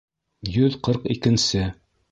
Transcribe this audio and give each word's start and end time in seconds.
Йөҙ 0.55 0.79
ҡырҡ 0.89 1.07
икенсе 1.19 1.67